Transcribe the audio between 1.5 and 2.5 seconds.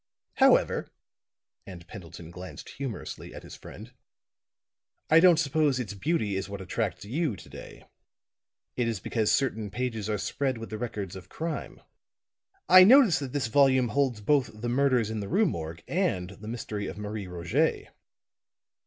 and Pendleton